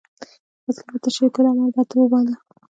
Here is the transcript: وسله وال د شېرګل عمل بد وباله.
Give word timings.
وسله 0.65 0.83
وال 0.87 0.99
د 1.03 1.05
شېرګل 1.15 1.45
عمل 1.49 1.69
بد 1.75 1.89
وباله. 1.95 2.35